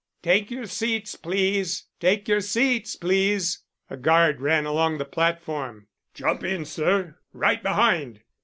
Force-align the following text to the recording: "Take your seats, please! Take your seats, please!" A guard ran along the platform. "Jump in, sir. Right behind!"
"Take 0.23 0.49
your 0.49 0.65
seats, 0.65 1.15
please! 1.15 1.85
Take 1.99 2.27
your 2.27 2.41
seats, 2.41 2.95
please!" 2.95 3.61
A 3.87 3.97
guard 3.97 4.41
ran 4.41 4.65
along 4.65 4.97
the 4.97 5.05
platform. 5.05 5.89
"Jump 6.15 6.43
in, 6.43 6.65
sir. 6.65 7.19
Right 7.33 7.61
behind!" 7.61 8.21